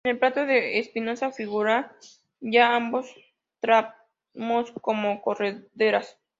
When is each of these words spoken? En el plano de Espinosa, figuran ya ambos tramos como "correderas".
En 0.03 0.13
el 0.13 0.17
plano 0.17 0.47
de 0.47 0.79
Espinosa, 0.79 1.31
figuran 1.31 1.87
ya 2.39 2.73
ambos 2.75 3.13
tramos 3.59 4.71
como 4.81 5.21
"correderas". 5.21 6.17